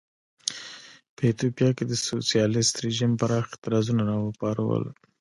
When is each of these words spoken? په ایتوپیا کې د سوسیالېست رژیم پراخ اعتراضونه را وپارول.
په 1.15 1.21
ایتوپیا 1.27 1.69
کې 1.77 1.83
د 1.87 1.93
سوسیالېست 2.07 2.73
رژیم 2.85 3.11
پراخ 3.19 3.45
اعتراضونه 3.51 4.03
را 4.09 4.17
وپارول. 4.21 4.83